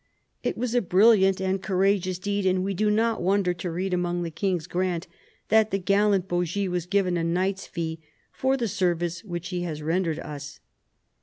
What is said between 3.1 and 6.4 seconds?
wonder to read among the king's grants that the gallant